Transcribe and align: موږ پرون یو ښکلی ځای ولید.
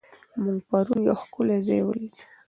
موږ 0.41 0.57
پرون 0.69 0.99
یو 1.07 1.15
ښکلی 1.21 1.57
ځای 1.67 1.81
ولید. 1.83 2.15